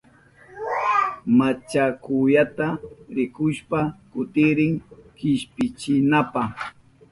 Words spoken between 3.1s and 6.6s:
rikushpa kutirin kishpinanpa.